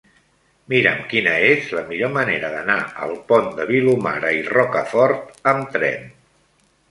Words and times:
Mira'm 0.71 1.01
quina 1.09 1.33
és 1.49 1.67
la 1.79 1.81
millor 1.89 2.09
manera 2.15 2.49
d'anar 2.55 2.77
al 3.07 3.13
Pont 3.33 3.51
de 3.59 3.67
Vilomara 3.73 4.31
i 4.41 4.41
Rocafort 4.49 5.29
amb 5.55 5.69
tren. 5.77 6.09